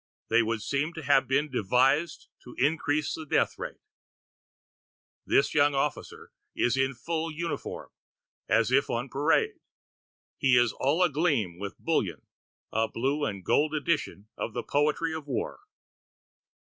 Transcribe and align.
They 0.29 0.41
would 0.41 0.63
seem 0.63 0.93
to 0.93 1.03
have 1.03 1.27
been 1.27 1.51
devised 1.51 2.27
to 2.43 2.55
increase 2.57 3.13
the 3.13 3.23
death 3.23 3.59
rate. 3.59 3.81
This 5.27 5.53
young 5.53 5.75
officer 5.75 6.31
is 6.55 6.75
in 6.75 6.95
full 6.95 7.29
uniform, 7.31 7.91
as 8.49 8.71
if 8.71 8.89
on 8.89 9.09
parade. 9.09 9.59
He 10.39 10.57
is 10.57 10.73
all 10.73 11.03
agleam 11.03 11.59
with 11.59 11.77
bullion, 11.77 12.25
a 12.71 12.87
blue 12.87 13.25
and 13.25 13.45
gold 13.45 13.75
edition 13.75 14.27
of 14.35 14.53
the 14.53 14.63
Poetry 14.63 15.13
of 15.13 15.27
War. 15.27 15.59